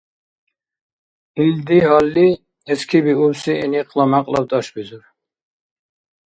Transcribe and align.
Илди 1.45 1.77
гьалли 1.87 2.27
эскибиубси 2.71 3.53
гӀиникъла 3.59 4.05
мякьлаб 4.11 4.45
тӀашбизур. 4.49 5.03